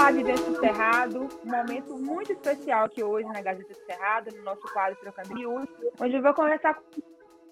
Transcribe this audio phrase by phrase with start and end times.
[0.00, 1.28] Olá, Vivência do Cerrado.
[1.44, 5.68] Um momento muito especial aqui hoje na Gazeta do Cerrado, no nosso quadro Trocando Miúdos,
[6.00, 7.02] onde eu vou conversar com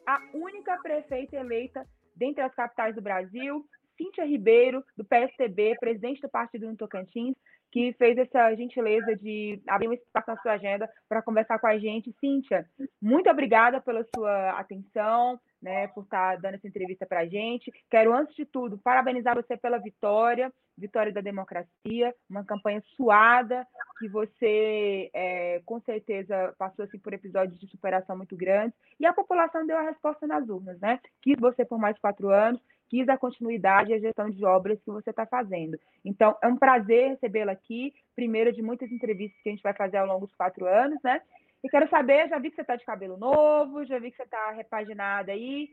[0.07, 1.87] a única prefeita eleita
[2.17, 3.63] dentre as capitais do Brasil,
[3.99, 7.37] Cíntia Ribeiro, do PSTB, presidente do Partido no Tocantins,
[7.71, 11.79] que fez essa gentileza de abrir um espaço na sua agenda para conversar com a
[11.79, 12.15] gente.
[12.21, 12.67] Cíntia,
[13.01, 17.73] muito obrigada pela sua atenção, né, por estar dando essa entrevista para a gente.
[17.91, 23.67] Quero, antes de tudo, parabenizar você pela vitória, vitória da democracia, uma campanha suada,
[23.99, 29.13] que você, é, com certeza, passou assim, por episódios de superação muito grandes, e a
[29.13, 31.01] população deu a resposta nas urnas, né?
[31.21, 34.91] Quis você por mais quatro anos, quis a continuidade e a gestão de obras que
[34.91, 35.79] você está fazendo.
[36.05, 39.99] Então, é um prazer recebê-la aqui, primeiro de muitas entrevistas que a gente vai fazer
[39.99, 41.21] ao longo dos quatro anos, né?
[41.63, 44.23] E quero saber, já vi que você está de cabelo novo, já vi que você
[44.23, 45.71] está repaginada aí.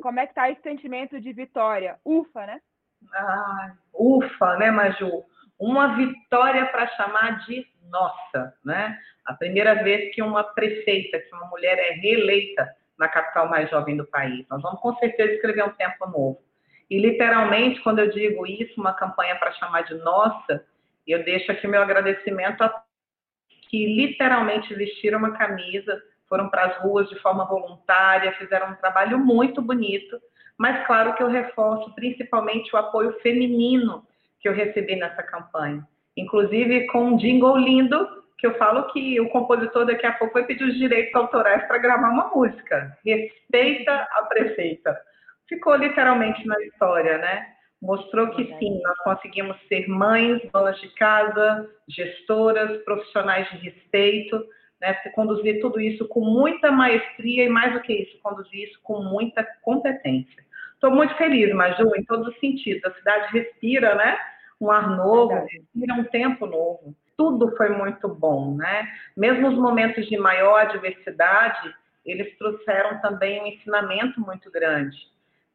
[0.00, 1.98] Como é que está esse sentimento de vitória?
[2.04, 2.60] Ufa, né?
[3.14, 5.24] Ah, ufa, né, Maju?
[5.58, 8.98] Uma vitória para chamar de nossa, né?
[9.24, 13.96] A primeira vez que uma prefeita, que uma mulher é reeleita na capital mais jovem
[13.96, 14.46] do país.
[14.48, 16.38] Nós vamos com certeza escrever um tempo novo.
[16.88, 20.64] E literalmente, quando eu digo isso, uma campanha para chamar de nossa,
[21.06, 22.82] eu deixo aqui meu agradecimento a
[23.68, 29.18] que literalmente vestiram uma camisa, foram para as ruas de forma voluntária, fizeram um trabalho
[29.18, 30.20] muito bonito,
[30.58, 34.06] mas claro que eu reforço principalmente o apoio feminino
[34.38, 35.86] que eu recebi nessa campanha.
[36.16, 38.06] Inclusive com um jingle lindo,
[38.42, 41.78] que eu falo que o compositor daqui a pouco vai pedir os direitos autorais para
[41.78, 42.98] gravar uma música.
[43.06, 44.98] Respeita a prefeita.
[45.48, 47.46] Ficou literalmente na história, né?
[47.80, 54.44] mostrou que sim, nós conseguimos ser mães, donas de casa, gestoras, profissionais de respeito,
[54.80, 59.02] né, conduzir tudo isso com muita maestria e, mais do que isso, conduzir isso com
[59.02, 60.44] muita competência.
[60.74, 62.84] Estou muito feliz, Maju, em todos os sentidos.
[62.84, 64.16] A cidade respira, né?
[64.62, 66.94] Um ar novo, respira um tempo novo.
[67.16, 68.88] Tudo foi muito bom, né?
[69.16, 71.74] Mesmo os momentos de maior adversidade,
[72.06, 74.96] eles trouxeram também um ensinamento muito grande.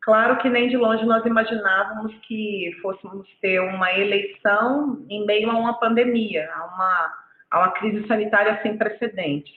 [0.02, 5.56] Claro que nem de longe nós imaginávamos que fôssemos ter uma eleição em meio a
[5.56, 7.14] uma pandemia, a uma,
[7.52, 9.56] a uma crise sanitária sem precedentes.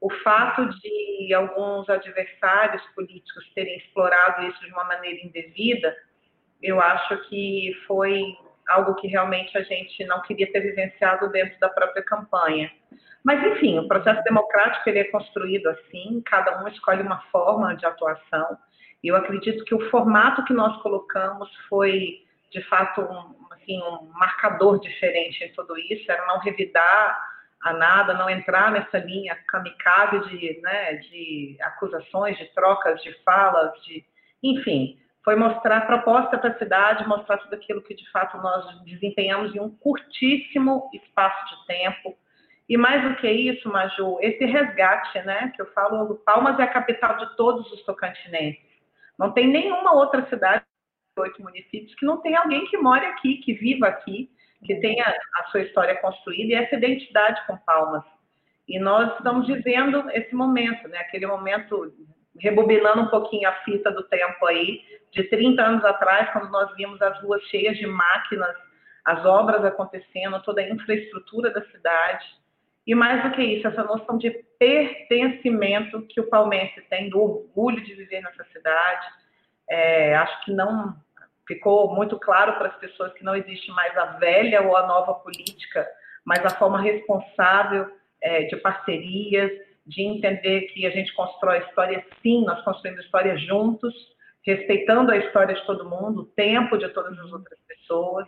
[0.00, 5.96] O fato de alguns adversários políticos terem explorado isso de uma maneira indevida,
[6.62, 8.36] eu acho que foi
[8.68, 12.70] algo que realmente a gente não queria ter vivenciado dentro da própria campanha.
[13.22, 17.86] Mas, enfim, o processo democrático ele é construído assim, cada um escolhe uma forma de
[17.86, 18.58] atuação.
[19.02, 24.78] Eu acredito que o formato que nós colocamos foi, de fato, um, assim, um marcador
[24.78, 30.60] diferente em tudo isso, era não revidar a nada, não entrar nessa linha kamikaze de,
[30.60, 34.04] né, de acusações, de trocas de falas, de,
[34.42, 38.82] enfim, foi mostrar a proposta para a cidade, mostrar tudo aquilo que de fato nós
[38.82, 42.16] desempenhamos em um curtíssimo espaço de tempo.
[42.68, 46.72] E mais do que isso, Maju, esse resgate, né, que eu falo, Palmas é a
[46.72, 48.62] capital de todos os tocantinenses.
[49.18, 50.64] Não tem nenhuma outra cidade,
[51.18, 54.30] oito municípios, que não tem alguém que more aqui, que viva aqui,
[54.64, 58.04] que tenha a sua história construída e essa identidade com Palmas.
[58.66, 60.98] E nós estamos vivendo esse momento, né?
[60.98, 61.92] Aquele momento,
[62.38, 64.80] rebobinando um pouquinho a fita do tempo aí,
[65.12, 68.56] de 30 anos atrás, quando nós vimos as ruas cheias de máquinas,
[69.04, 72.24] as obras acontecendo, toda a infraestrutura da cidade.
[72.86, 77.82] E mais do que isso, essa noção de pertencimento que o palmense tem, do orgulho
[77.82, 79.06] de viver nessa cidade.
[79.68, 80.94] É, acho que não
[81.46, 85.14] ficou muito claro para as pessoas que não existe mais a velha ou a nova
[85.14, 85.86] política,
[86.24, 87.90] mas a forma responsável
[88.20, 89.50] é, de parcerias,
[89.86, 93.94] de entender que a gente constrói história sim, nós construímos história juntos,
[94.44, 98.26] respeitando a história de todo mundo, o tempo de todas as outras pessoas.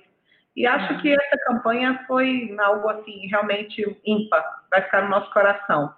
[0.55, 1.01] E acho uhum.
[1.01, 5.93] que essa campanha foi algo assim realmente ímpar, vai ficar no nosso coração.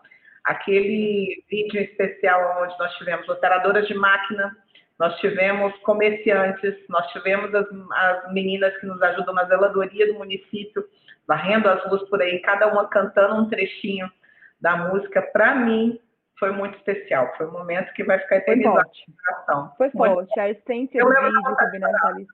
[0.44, 4.56] Aquele vídeo especial onde nós tivemos operadoras de máquina,
[4.98, 10.84] nós tivemos comerciantes, nós tivemos as, as meninas que nos ajudam na zeladoria do município,
[11.26, 14.11] varrendo as ruas por aí, cada uma cantando um trechinho
[14.60, 15.22] da música.
[15.22, 16.00] Para mim,
[16.38, 17.32] foi muito especial.
[17.37, 19.72] Foi um momento que vai ficar eternizado no coração.
[19.76, 20.40] Foi forte.
[20.40, 22.26] A essência do vídeo ali.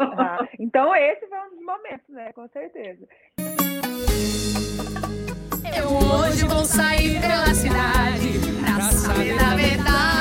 [0.00, 2.32] Ah, então esse foi um dos momentos, né?
[2.32, 3.06] Com certeza.
[5.76, 10.17] Eu hoje vou sair pela cidade pra saber da verdade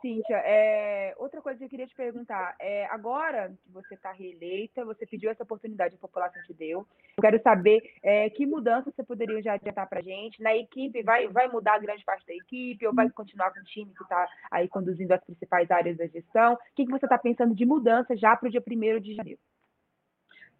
[0.00, 4.84] Cíntia, é, outra coisa que eu queria te perguntar, é, agora que você está reeleita,
[4.84, 6.86] você pediu essa oportunidade, a população te deu.
[7.16, 10.42] Eu quero saber é, que mudanças você poderia já adiantar para a gente.
[10.42, 13.92] Na equipe, vai, vai mudar grande parte da equipe ou vai continuar com o time
[13.94, 16.54] que está aí conduzindo as principais áreas da gestão?
[16.54, 19.40] O que, que você está pensando de mudança já para o dia 1 de janeiro?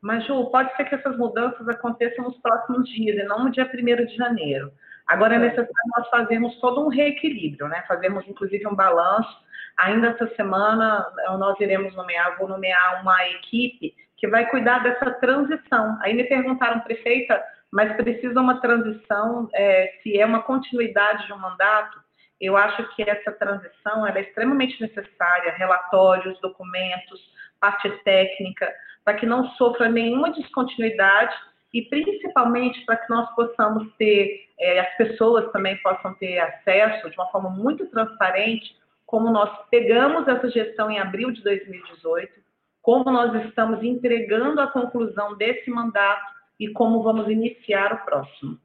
[0.00, 3.64] Mas, Ju, pode ser que essas mudanças aconteçam nos próximos dias e não no dia
[3.64, 4.70] 1 de janeiro.
[5.06, 7.84] Agora é necessário nós fazermos todo um reequilíbrio, né?
[7.86, 9.36] Fazemos, inclusive, um balanço.
[9.76, 11.06] Ainda essa semana,
[11.38, 15.98] nós iremos nomear, vou nomear uma equipe que vai cuidar dessa transição.
[16.00, 21.38] Aí me perguntaram, prefeita, mas precisa uma transição, é, se é uma continuidade de um
[21.38, 21.98] mandato?
[22.40, 27.20] Eu acho que essa transição é extremamente necessária, relatórios, documentos,
[27.60, 28.72] parte técnica,
[29.04, 31.34] para que não sofra nenhuma descontinuidade
[31.74, 37.16] e principalmente para que nós possamos ter, é, as pessoas também possam ter acesso de
[37.16, 42.32] uma forma muito transparente, como nós pegamos essa gestão em abril de 2018,
[42.80, 48.56] como nós estamos entregando a conclusão desse mandato e como vamos iniciar o próximo.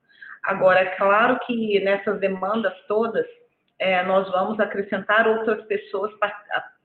[0.44, 3.26] Agora, é claro que nessas demandas todas,
[3.80, 6.12] é, nós vamos acrescentar outras pessoas,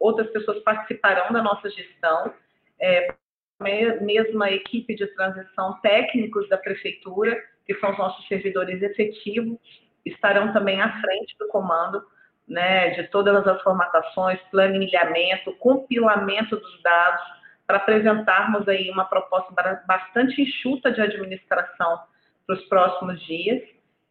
[0.00, 2.32] outras pessoas participarão da nossa gestão,
[2.80, 3.14] é,
[3.60, 7.36] mesma equipe de transição técnicos da prefeitura,
[7.66, 9.58] que são os nossos servidores efetivos,
[10.04, 12.02] estarão também à frente do comando
[12.48, 17.22] né, de todas as formatações, planilhamento, compilamento dos dados,
[17.66, 19.50] para apresentarmos aí uma proposta
[19.86, 22.00] bastante enxuta de administração
[22.46, 23.62] para os próximos dias.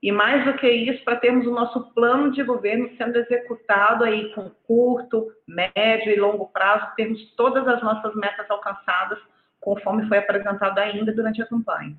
[0.02, 4.34] E mais do que isso, para termos o nosso plano de governo sendo executado aí
[4.34, 9.20] com curto, médio e longo prazo, termos todas as nossas metas alcançadas
[9.64, 11.96] conforme foi apresentado ainda durante a campanha.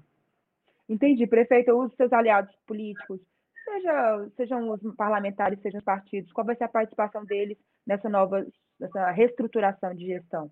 [0.88, 1.26] Entendi.
[1.26, 3.20] Prefeito, os seus aliados políticos,
[3.64, 7.56] seja, sejam os parlamentares, sejam os partidos, qual vai ser a participação deles
[7.86, 8.44] nessa nova
[8.78, 10.50] nessa reestruturação de gestão?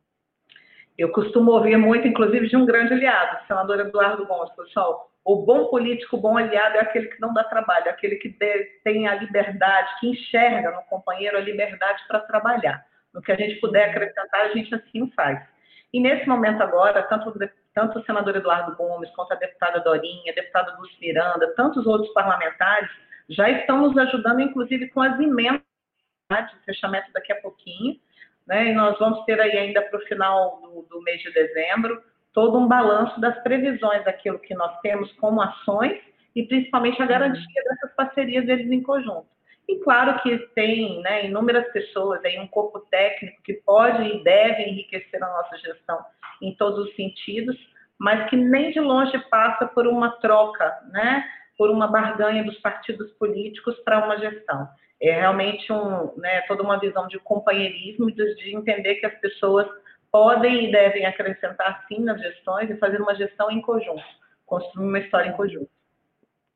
[0.96, 5.10] Eu costumo ouvir muito, inclusive, de um grande aliado, o senador Eduardo Gomes, pessoal.
[5.24, 8.36] O bom político, o bom aliado é aquele que não dá trabalho, aquele que
[8.84, 12.84] tem a liberdade, que enxerga no companheiro a liberdade para trabalhar.
[13.14, 15.40] No que a gente puder acrescentar, a gente assim faz.
[15.92, 17.32] E nesse momento agora, tanto,
[17.74, 22.12] tanto o senador Eduardo Gomes, quanto a deputada Dorinha, a deputada Dulce Miranda, tantos outros
[22.14, 22.90] parlamentares,
[23.28, 25.62] já estão nos ajudando, inclusive, com as emendas
[26.30, 27.96] de fechamento daqui a pouquinho,
[28.46, 28.68] né?
[28.68, 32.02] E nós vamos ter aí ainda para o final do, do mês de dezembro
[32.32, 36.00] todo um balanço das previsões daquilo que nós temos como ações
[36.34, 39.26] e principalmente a garantia dessas parcerias deles em conjunto.
[39.68, 44.62] E claro que tem né, inúmeras pessoas, aí, um corpo técnico que pode e deve
[44.64, 45.98] enriquecer a nossa gestão
[46.40, 47.56] em todos os sentidos,
[47.98, 51.24] mas que nem de longe passa por uma troca, né,
[51.56, 54.68] por uma barganha dos partidos políticos para uma gestão.
[55.00, 59.66] É realmente um, né, toda uma visão de companheirismo, de, de entender que as pessoas
[60.10, 64.04] podem e devem acrescentar sim nas gestões e fazer uma gestão em conjunto,
[64.44, 65.70] construir uma história em conjunto.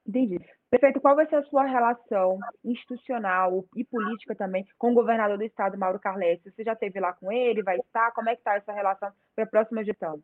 [0.07, 0.39] Entendi.
[0.69, 5.45] Prefeito, qual vai ser a sua relação institucional e política também com o governador do
[5.45, 6.51] estado, Mauro Carlesi?
[6.51, 7.63] Você já esteve lá com ele?
[7.63, 8.11] Vai estar?
[8.11, 10.21] Como é que está essa relação para a próxima gestão?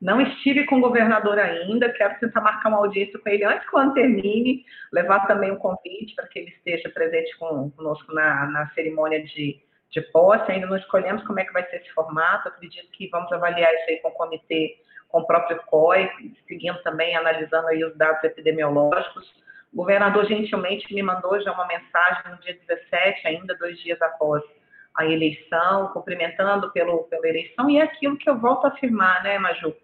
[0.00, 3.76] Não estive com o governador ainda, quero tentar marcar uma audiência com ele antes que
[3.76, 8.68] o ano termine, levar também um convite para que ele esteja presente conosco na, na
[8.70, 9.60] cerimônia de,
[9.90, 10.50] de posse.
[10.50, 13.90] Ainda não escolhemos como é que vai ser esse formato, acredito que vamos avaliar isso
[13.90, 14.76] aí com o comitê,
[15.12, 16.10] com o próprio COI,
[16.48, 19.30] seguindo também, analisando aí os dados epidemiológicos.
[19.72, 24.42] O governador gentilmente me mandou já uma mensagem no dia 17, ainda dois dias após
[24.96, 29.38] a eleição, cumprimentando pelo, pela eleição, e é aquilo que eu volto a afirmar, né,
[29.38, 29.74] Maju?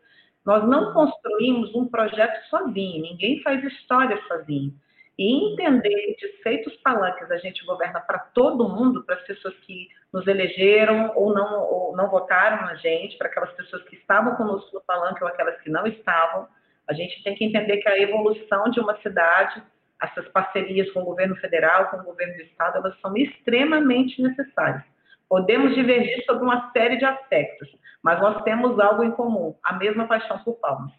[0.44, 4.75] Nós não construímos um projeto sozinho, ninguém faz história sozinho.
[5.19, 9.55] E entender que de feitos palanques a gente governa para todo mundo, para as pessoas
[9.67, 14.37] que nos elegeram ou não, ou não votaram na gente, para aquelas pessoas que estavam
[14.37, 16.47] conosco no palanque ou aquelas que não estavam,
[16.89, 19.63] a gente tem que entender que a evolução de uma cidade
[20.01, 24.85] essas parcerias com o governo federal, com o governo do estado, elas são extremamente necessárias.
[25.29, 27.69] Podemos divergir sobre uma série de aspectos,
[28.03, 30.93] mas nós temos algo em comum, a mesma paixão por palmas.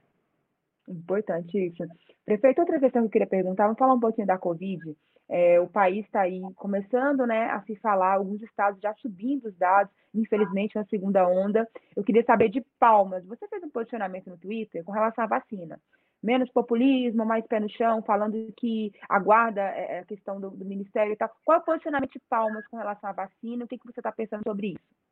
[0.90, 1.84] Importante isso.
[2.26, 4.96] Prefeito, outra questão que eu queria perguntar, vamos falar um pouquinho da Covid.
[5.30, 9.56] É, o país está aí começando né, a se falar, alguns estados já subindo os
[9.56, 11.68] dados, infelizmente, na segunda onda.
[11.96, 13.24] Eu queria saber de Palmas.
[13.26, 15.80] Você fez um posicionamento no Twitter com relação à vacina
[16.22, 20.66] menos populismo, mais pé no chão, falando que aguarda é, é, a questão do, do
[20.66, 21.32] Ministério e tal.
[21.46, 23.66] Qual é o posicionamento de Palmas com relação à vacina?
[23.66, 25.09] O que, que você está pensando sobre isso?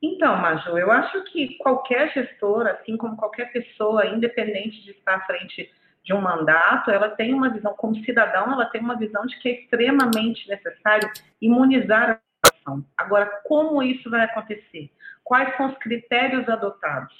[0.00, 5.20] Então, Maju, eu acho que qualquer gestora, assim como qualquer pessoa, independente de estar à
[5.22, 5.70] frente
[6.04, 9.48] de um mandato, ela tem uma visão, como cidadão, ela tem uma visão de que
[9.48, 11.10] é extremamente necessário
[11.42, 12.86] imunizar a população.
[12.96, 14.90] Agora, como isso vai acontecer?
[15.24, 17.12] Quais são os critérios adotados?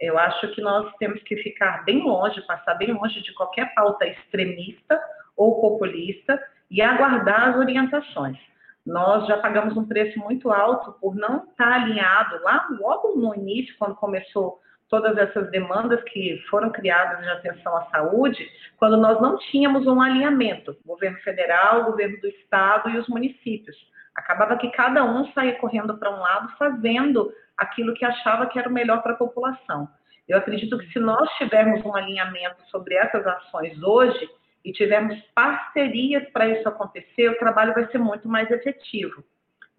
[0.00, 4.06] Eu acho que nós temos que ficar bem longe, passar bem longe de qualquer pauta
[4.06, 5.00] extremista
[5.36, 8.38] ou populista e aguardar as orientações.
[8.84, 13.74] Nós já pagamos um preço muito alto por não estar alinhado lá logo no início,
[13.78, 18.46] quando começou todas essas demandas que foram criadas de atenção à saúde,
[18.76, 23.76] quando nós não tínhamos um alinhamento, governo federal, governo do estado e os municípios.
[24.14, 28.68] Acabava que cada um saía correndo para um lado, fazendo aquilo que achava que era
[28.68, 29.88] o melhor para a população.
[30.28, 34.28] Eu acredito que se nós tivermos um alinhamento sobre essas ações hoje
[34.64, 39.24] e tivermos parcerias para isso acontecer, o trabalho vai ser muito mais efetivo.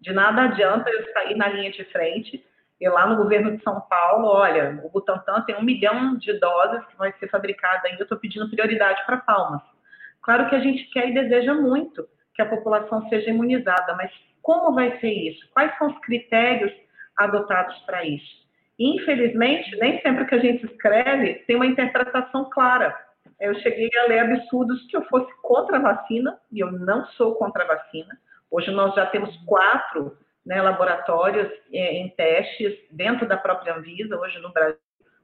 [0.00, 2.44] De nada adianta eu sair na linha de frente
[2.80, 6.84] e lá no governo de São Paulo, olha, o Butantan tem um milhão de doses
[6.86, 9.62] que vai ser fabricada ainda, eu estou pedindo prioridade para Palmas.
[10.20, 14.10] Claro que a gente quer e deseja muito que a população seja imunizada, mas
[14.42, 15.48] como vai ser isso?
[15.52, 16.72] Quais são os critérios
[17.16, 18.44] adotados para isso?
[18.78, 22.94] Infelizmente, nem sempre que a gente escreve tem uma interpretação clara.
[23.44, 27.34] Eu cheguei a ler absurdos que eu fosse contra a vacina, e eu não sou
[27.34, 28.18] contra a vacina.
[28.50, 34.38] Hoje nós já temos quatro né, laboratórios é, em testes dentro da própria Anvisa, hoje
[34.38, 34.78] no Brasil,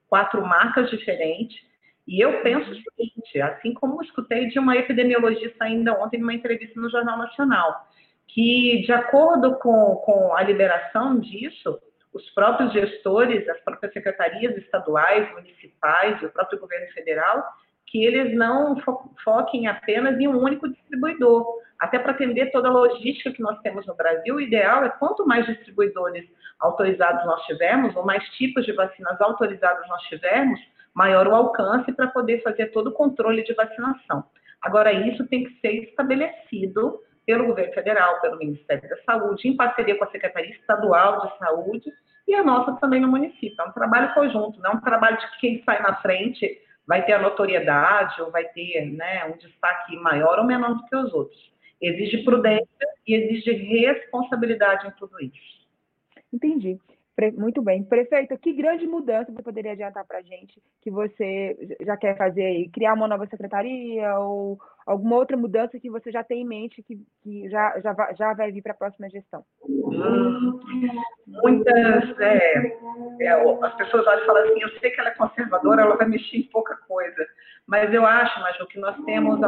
[0.06, 1.58] quatro marcas diferentes.
[2.06, 6.78] E eu penso o seguinte, assim como escutei de uma epidemiologista ainda ontem numa entrevista
[6.78, 7.88] no Jornal Nacional,
[8.28, 11.80] que de acordo com, com a liberação disso,
[12.12, 17.44] os próprios gestores, as próprias secretarias estaduais, municipais e o próprio governo federal,
[17.90, 21.44] que eles não fo foquem apenas em um único distribuidor.
[21.78, 25.26] Até para atender toda a logística que nós temos no Brasil, o ideal é quanto
[25.26, 26.24] mais distribuidores
[26.60, 30.60] autorizados nós tivermos, ou mais tipos de vacinas autorizadas nós tivermos,
[30.94, 34.24] maior o alcance para poder fazer todo o controle de vacinação.
[34.62, 39.96] Agora, isso tem que ser estabelecido pelo governo federal, pelo Ministério da Saúde, em parceria
[39.96, 41.92] com a Secretaria Estadual de Saúde
[42.28, 43.54] e a nossa também no município.
[43.58, 47.12] É um trabalho conjunto, não é um trabalho de quem sai na frente vai ter
[47.12, 51.52] a notoriedade ou vai ter né, um destaque maior ou menor do que os outros.
[51.80, 52.66] Exige prudência
[53.06, 55.60] e exige responsabilidade em tudo isso.
[56.32, 56.78] Entendi.
[57.36, 57.82] Muito bem.
[57.84, 62.44] Prefeita, que grande mudança você poderia adiantar para a gente que você já quer fazer
[62.44, 62.68] aí?
[62.70, 64.58] Criar uma nova secretaria ou
[64.90, 68.34] alguma outra mudança que você já tem em mente que, que já, já, vai, já
[68.34, 69.44] vai vir para a próxima gestão?
[69.68, 70.60] Hum,
[71.26, 72.20] muitas.
[72.20, 72.76] É,
[73.20, 73.30] é,
[73.62, 76.38] as pessoas olham e falam assim: eu sei que ela é conservadora, ela vai mexer
[76.38, 77.26] em pouca coisa.
[77.66, 79.38] Mas eu acho, Maju, que nós temos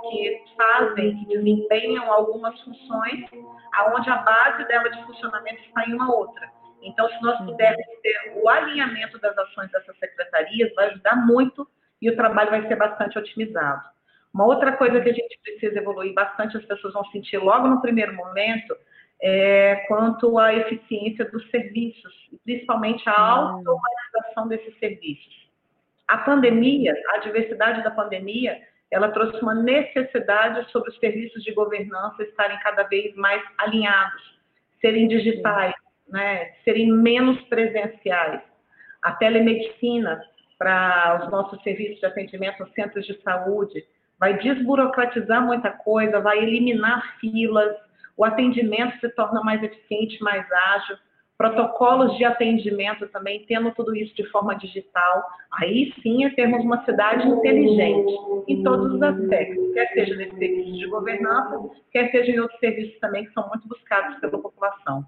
[0.00, 3.26] que fazem, que desempenham algumas funções,
[3.74, 6.50] aonde a base dela de funcionamento está em uma outra.
[6.82, 11.68] Então, se nós pudermos ter o alinhamento das ações dessas secretarias, vai ajudar muito
[12.00, 13.99] e o trabalho vai ser bastante otimizado.
[14.32, 17.80] Uma outra coisa que a gente precisa evoluir bastante, as pessoas vão sentir logo no
[17.80, 18.76] primeiro momento,
[19.22, 22.12] é quanto à eficiência dos serviços,
[22.44, 23.56] principalmente a hum.
[23.58, 25.50] automatização desses serviços.
[26.08, 28.58] A pandemia, a diversidade da pandemia,
[28.90, 34.40] ela trouxe uma necessidade sobre os serviços de governança estarem cada vez mais alinhados,
[34.80, 35.74] serem digitais,
[36.08, 38.40] né, serem menos presenciais.
[39.02, 40.20] A telemedicina
[40.58, 43.84] para os nossos serviços de atendimento aos centros de saúde
[44.20, 47.74] vai desburocratizar muita coisa, vai eliminar filas,
[48.16, 50.96] o atendimento se torna mais eficiente, mais ágil,
[51.38, 55.24] protocolos de atendimento também, tendo tudo isso de forma digital.
[55.58, 58.12] Aí sim é termos uma cidade inteligente
[58.46, 63.00] em todos os aspectos, quer seja nesse serviço de governança, quer seja em outros serviços
[63.00, 65.06] também que são muito buscados pela população.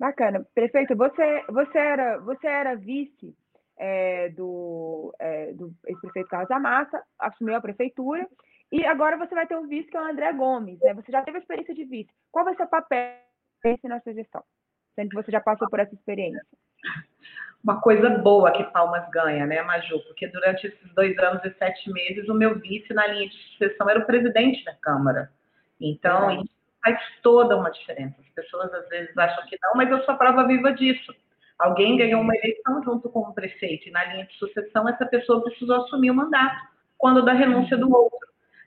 [0.00, 0.44] Bacana.
[0.52, 3.36] Prefeito, você, você, era, você era vice
[3.80, 8.28] é, do, é, do ex-prefeito Carlos Amassa, assumiu a prefeitura,
[8.70, 10.78] e agora você vai ter um vice que é o André Gomes.
[10.80, 10.94] Né?
[10.94, 12.10] Você já teve a experiência de vice.
[12.30, 13.16] Qual vai ser o papel
[13.84, 14.44] nessa gestão?
[14.94, 16.40] Sendo que você já passou por essa experiência.
[17.64, 20.00] Uma coisa boa que Palmas ganha, né, Maju?
[20.04, 23.88] Porque durante esses dois anos e sete meses, o meu vice na linha de sucessão
[23.90, 25.30] era o presidente da Câmara.
[25.80, 26.42] Então, é
[26.82, 28.14] faz toda uma diferença.
[28.20, 31.14] As pessoas às vezes acham que não, mas eu sou a prova viva disso.
[31.60, 35.42] Alguém ganhou uma eleição junto com o prefeito e na linha de sucessão essa pessoa
[35.42, 36.56] precisou assumir o mandato
[36.96, 38.18] quando da renúncia do outro.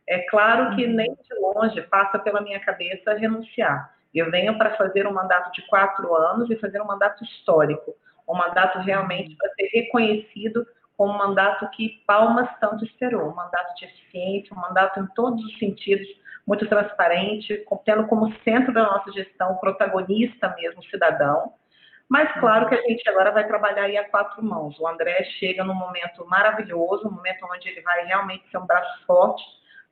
[0.08, 3.96] É claro que nem de longe passa pela minha cabeça renunciar.
[4.14, 7.96] Eu venho para fazer um mandato de quatro anos e fazer um mandato histórico,
[8.30, 10.64] um mandato realmente para ser reconhecido
[10.96, 15.44] como um mandato que Palmas tanto esperou, um mandato de eficiência, um mandato em todos
[15.44, 16.08] os sentidos
[16.46, 21.54] muito transparente, tendo como centro da nossa gestão o protagonista mesmo, o cidadão.
[22.14, 24.80] Mas claro que a gente agora vai trabalhar aí a quatro mãos.
[24.80, 29.04] O André chega num momento maravilhoso, um momento onde ele vai realmente ser um braço
[29.08, 29.44] forte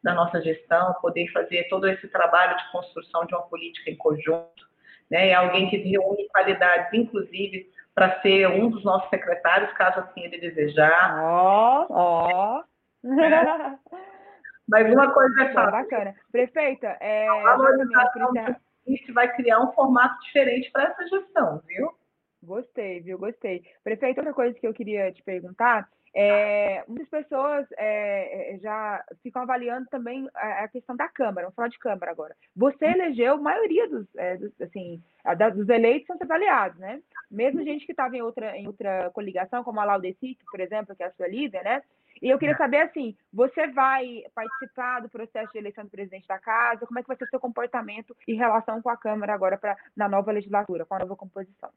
[0.04, 4.70] da nossa gestão, poder fazer todo esse trabalho de construção de uma política em conjunto,
[5.10, 5.30] né?
[5.30, 10.38] É alguém que reúne qualidades, inclusive, para ser um dos nossos secretários, caso assim ele
[10.38, 11.20] desejar.
[11.24, 12.64] Ó, ó.
[13.04, 13.80] É.
[14.70, 15.72] Mas uma coisa é fácil.
[15.72, 16.16] Bacana.
[16.32, 22.00] Prefeita, é, a valorização do vai criar um formato diferente para essa gestão, viu?
[22.52, 23.18] Gostei, viu?
[23.18, 23.64] Gostei.
[23.82, 29.44] Prefeito, outra coisa que eu queria te perguntar é, muitas pessoas é, é, já ficam
[29.44, 32.36] avaliando também a, a, questão da Câmara, vamos falar de Câmara agora.
[32.56, 32.92] Você uhum.
[32.92, 37.02] elegeu a maioria dos, é, dos, assim, a, dos eleitos são avaliados, né?
[37.30, 41.04] Mesmo gente que estava em outra, em outra coligação, como a Laudeci, por exemplo, que
[41.04, 41.82] é a sua líder, né?
[42.22, 42.58] E eu queria é.
[42.58, 46.86] saber, assim, você vai participar do processo de eleição do presidente da casa?
[46.86, 49.78] Como é que vai ser o seu comportamento em relação com a Câmara agora pra,
[49.96, 51.72] na nova legislatura, com a nova composição?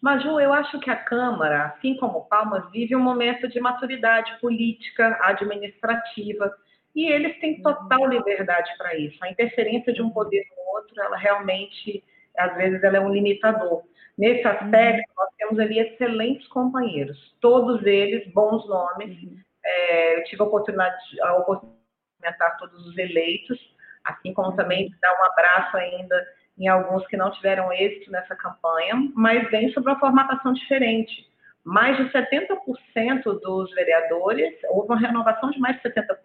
[0.00, 5.18] Maju, eu acho que a Câmara, assim como Palmas, vive um momento de maturidade política,
[5.22, 6.54] administrativa,
[6.94, 9.18] e eles têm total liberdade para isso.
[9.22, 12.04] A interferência de um poder no outro, ela realmente,
[12.36, 13.82] às vezes, ela é um limitador.
[14.16, 19.16] Nesse aspecto, nós temos ali excelentes companheiros, todos eles bons nomes.
[19.64, 23.58] É, eu tive a oportunidade, a oportunidade de comentar todos os eleitos,
[24.04, 28.94] assim como também dar um abraço ainda em alguns que não tiveram êxito nessa campanha,
[29.14, 31.26] mas vem sobre uma formatação diferente.
[31.64, 36.16] Mais de 70% dos vereadores, houve uma renovação de mais de 70%.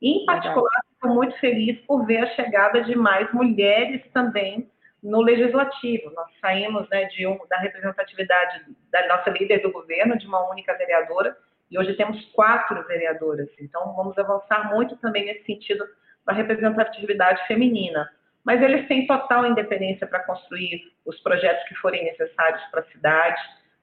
[0.00, 4.70] Em particular, estou muito feliz por ver a chegada de mais mulheres também
[5.02, 6.10] no legislativo.
[6.10, 10.76] Nós saímos né, de um, da representatividade da nossa líder do governo, de uma única
[10.76, 11.36] vereadora,
[11.70, 13.48] e hoje temos quatro vereadoras.
[13.58, 15.84] Então, vamos avançar muito também nesse sentido
[16.24, 18.08] da representatividade feminina
[18.46, 23.40] mas eles têm total independência para construir os projetos que forem necessários para a cidade,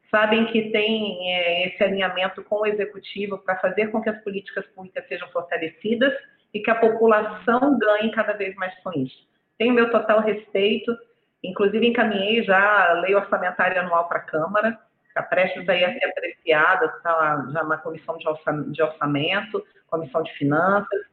[0.10, 4.66] sabem que tem é, esse alinhamento com o executivo para fazer com que as políticas
[4.68, 6.14] públicas sejam fortalecidas
[6.54, 9.28] e que a população ganhe cada vez mais com isso.
[9.58, 10.96] Tenho meu total respeito,
[11.44, 14.80] inclusive encaminhei já a lei orçamentária anual para a Câmara,
[15.10, 21.13] está prestes aí a ser apreciada, está já na comissão de orçamento, comissão de finanças,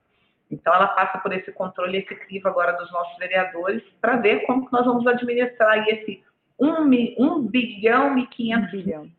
[0.50, 4.66] então, ela passa por esse controle, esse crivo agora dos nossos vereadores, para ver como
[4.66, 6.24] que nós vamos administrar esse
[6.58, 6.82] 1,
[7.18, 9.02] 1 bilhão e 500 bilhão.
[9.02, 9.12] milhões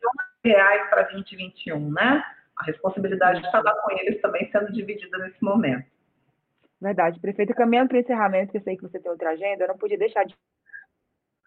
[0.43, 2.23] de reais para 2021, né?
[2.57, 5.85] A responsabilidade está lá com eles também sendo dividida nesse momento.
[6.81, 7.19] Verdade.
[7.19, 9.77] Prefeito, caminhando para o encerramento, que eu sei que você tem outra agenda, eu não
[9.77, 10.35] podia deixar de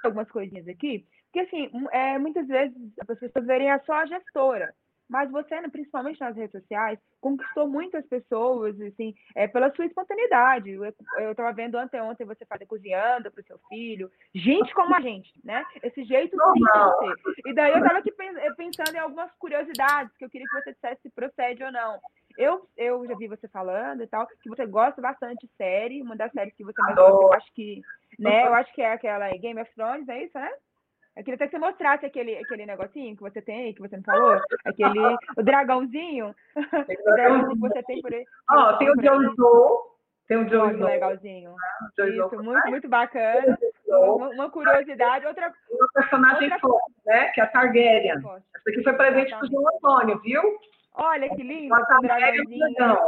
[0.03, 2.77] algumas coisinhas aqui, porque assim, é, muitas vezes
[3.09, 4.75] as pessoas verem a só a gestora,
[5.09, 10.71] mas você, principalmente nas redes sociais, conquistou muitas pessoas, assim, é, pela sua espontaneidade.
[10.71, 14.11] Eu estava vendo anteontem você fazer cozinhando para o seu filho.
[14.35, 15.65] Gente como a gente, né?
[15.83, 17.49] Esse jeito sim de você.
[17.51, 18.13] E daí eu estava aqui
[18.57, 21.99] pensando em algumas curiosidades que eu queria que você dissesse se procede ou não.
[22.37, 26.17] Eu, eu já vi você falando e tal, que você gosta bastante de série, uma
[26.17, 27.81] das séries que você mais gosta, eu acho que,
[28.19, 28.47] né?
[28.47, 30.51] Eu acho que é aquela Game of Thrones, é isso, né?
[31.17, 34.03] Eu queria até que você mostrasse aquele, aquele negocinho que você tem, que você me
[34.03, 34.41] falou.
[34.65, 35.17] Aquele.
[35.37, 36.35] O dragãozinho.
[36.57, 38.25] o dragãozinho que você tem por aí.
[38.51, 39.95] Ó, oh, tem o Snow.
[40.27, 40.89] Tem o Jon Snow.
[40.89, 41.55] legalzinho.
[42.01, 43.57] Ah, Isso, muito, muito bacana.
[43.87, 45.27] Uma, uma, curiosidade.
[45.27, 45.53] Outra.
[45.71, 46.59] Uma personagem outra...
[46.59, 47.29] forte, né?
[47.29, 48.17] Que é a Targaryen.
[48.17, 50.43] Essa aqui foi presente pro João Antônio, viu?
[50.95, 51.75] Olha que lindo.
[51.75, 52.99] O dragãozinho.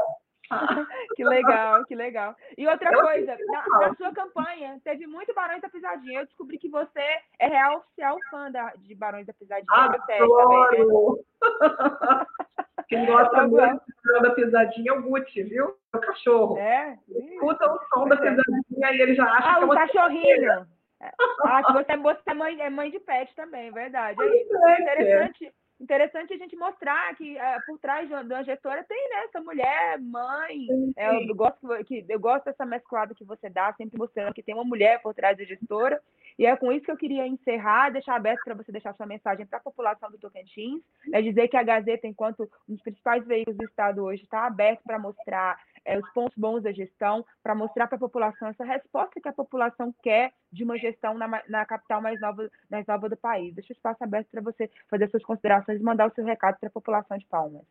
[1.16, 2.36] que legal, que legal.
[2.56, 6.20] E outra eu coisa, na, na, sua campanha, teve muito Barões da Pisadinha.
[6.20, 7.00] Eu descobri que você
[7.38, 9.66] é real oficial fã da, de Barões da Pisadinha.
[9.70, 11.24] Adoro!
[12.88, 15.76] Quem gosta tá muito de Barões da Pisadinha é o Gucci, viu?
[15.92, 16.58] É o cachorro.
[16.58, 16.98] É?
[17.08, 20.66] Escuta o som da pisadinha e ele já acha ah, que é o cachorrinho.
[21.42, 24.18] Ah, que você, você é mãe, é mãe de pet também, verdade.
[24.22, 24.72] É.
[24.72, 29.24] É interessante interessante a gente mostrar que é, por trás de uma gestora tem né,
[29.24, 30.66] essa mulher, mãe.
[30.96, 34.54] É, eu, gosto, que, eu gosto dessa mesclada que você dá, sempre mostrando que tem
[34.54, 36.00] uma mulher por trás da gestora.
[36.38, 39.46] E é com isso que eu queria encerrar, deixar aberto para você deixar sua mensagem
[39.46, 43.56] para a população do Tocantins, é dizer que a Gazeta, enquanto um dos principais veículos
[43.56, 47.86] do Estado hoje, está aberto para mostrar é, os pontos bons da gestão, para mostrar
[47.86, 52.02] para a população essa resposta que a população quer de uma gestão na, na capital
[52.02, 53.54] mais nova, mais nova do país.
[53.54, 56.68] Deixa o espaço aberto para você fazer suas considerações e mandar o seu recado para
[56.68, 57.62] a população de Palmas.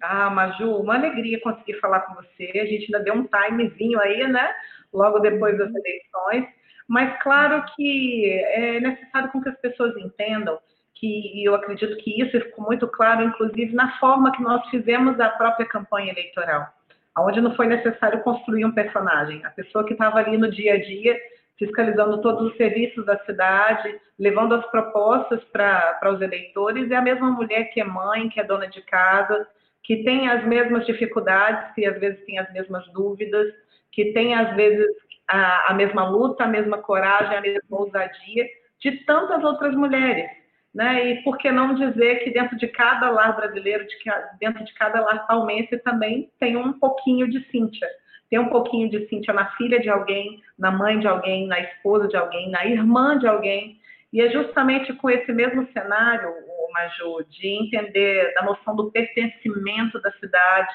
[0.00, 2.58] Ah, Maju, uma alegria conseguir falar com você.
[2.58, 4.52] A gente ainda deu um timezinho aí, né?
[4.92, 6.48] Logo depois das eleições.
[6.88, 10.58] Mas claro que é necessário com que as pessoas entendam
[10.94, 15.30] que eu acredito que isso ficou muito claro, inclusive na forma que nós fizemos a
[15.30, 16.68] própria campanha eleitoral,
[17.18, 19.44] onde não foi necessário construir um personagem.
[19.44, 21.16] A pessoa que estava ali no dia a dia,
[21.58, 27.30] fiscalizando todos os serviços da cidade, levando as propostas para os eleitores, é a mesma
[27.30, 29.46] mulher que é mãe, que é dona de casa,
[29.82, 33.52] que têm as mesmas dificuldades, que às vezes têm as mesmas dúvidas,
[33.90, 34.86] que têm às vezes
[35.28, 38.46] a, a mesma luta, a mesma coragem, a mesma ousadia
[38.80, 40.41] de tantas outras mulheres.
[40.74, 41.10] Né?
[41.10, 43.96] E por que não dizer que dentro de cada lar brasileiro, de,
[44.40, 47.88] dentro de cada lar palmense, também tem um pouquinho de Cíntia.
[48.30, 52.08] Tem um pouquinho de Cíntia na filha de alguém, na mãe de alguém, na esposa
[52.08, 53.78] de alguém, na irmã de alguém.
[54.10, 60.00] E é justamente com esse mesmo cenário, o Maju, de entender da noção do pertencimento
[60.00, 60.74] da cidade,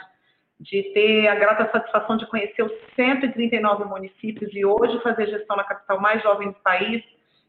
[0.60, 5.64] de ter a grata satisfação de conhecer os 139 municípios e hoje fazer gestão na
[5.64, 7.04] capital mais jovem do país,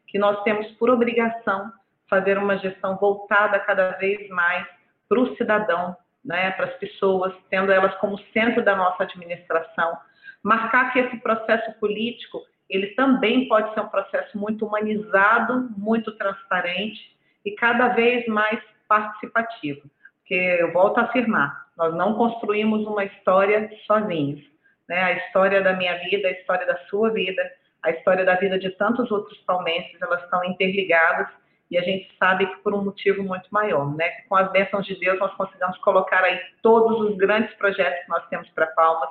[0.07, 1.71] que nós temos por obrigação
[2.09, 4.67] fazer uma gestão voltada cada vez mais
[5.07, 9.97] para o cidadão, né, para as pessoas, tendo elas como centro da nossa administração.
[10.43, 17.17] Marcar que esse processo político, ele também pode ser um processo muito humanizado, muito transparente
[17.45, 19.89] e cada vez mais participativo.
[20.19, 24.41] Porque eu volto a afirmar, nós não construímos uma história sozinhos.
[24.87, 25.01] Né?
[25.01, 27.41] A história da minha vida, a história da sua vida,
[27.81, 31.27] a história da vida de tantos outros palmenses, elas estão interligadas
[31.69, 34.09] e a gente sabe que por um motivo muito maior, né?
[34.27, 38.27] Com as bênçãos de Deus, nós conseguimos colocar aí todos os grandes projetos que nós
[38.29, 39.09] temos para Palmas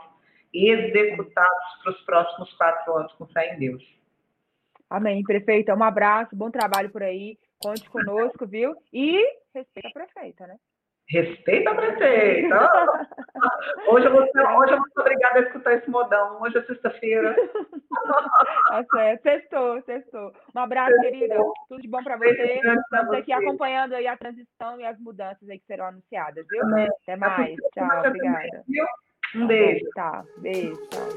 [0.52, 3.98] executados para os próximos quatro anos, com fé em Deus.
[4.90, 5.74] Amém, prefeita.
[5.74, 7.38] Um abraço, bom trabalho por aí.
[7.60, 8.74] Conte conosco, viu?
[8.92, 9.22] E
[9.54, 10.56] respeita a prefeita, né?
[11.10, 12.70] Respeita a prefeita.
[13.88, 16.42] Hoje eu, vou ser, hoje eu vou ser obrigada a escutar esse modão.
[16.42, 17.34] Hoje é sexta-feira.
[18.84, 19.22] Tá certo.
[19.22, 20.32] Sextou, sextou.
[20.54, 21.36] Um abraço, querida.
[21.68, 22.60] Tudo de bom para você.
[22.60, 26.62] Estamos aqui acompanhando aí a transição e as mudanças aí que serão anunciadas, viu?
[26.62, 26.88] Amém.
[27.02, 27.56] Até mais.
[27.74, 28.64] Tchau, obrigada.
[29.34, 29.84] Um beijo.
[29.94, 30.76] Tá, beijo.
[30.88, 31.08] Tchau.